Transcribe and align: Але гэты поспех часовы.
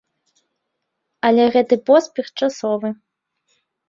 Але 1.29 1.43
гэты 1.55 1.77
поспех 1.89 2.31
часовы. 2.39 2.89